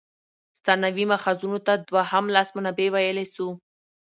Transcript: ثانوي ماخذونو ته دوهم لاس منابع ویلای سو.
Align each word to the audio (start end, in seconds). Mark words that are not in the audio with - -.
ثانوي 0.65 1.03
ماخذونو 1.11 1.57
ته 1.65 1.73
دوهم 1.89 2.25
لاس 2.35 2.49
منابع 2.55 2.87
ویلای 2.93 3.27
سو. 3.35 3.45